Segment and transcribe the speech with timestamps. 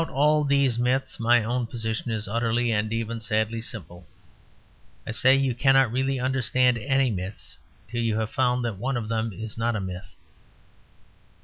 [0.01, 4.07] About all these myths my own position is utterly and even sadly simple.
[5.05, 9.09] I say you cannot really understand any myths till you have found that one of
[9.09, 10.15] them is not a myth.